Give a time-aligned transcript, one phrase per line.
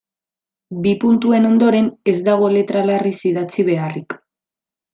[0.85, 4.19] Bi puntuen ondoren ez dago letra larriz idatzi beharrik.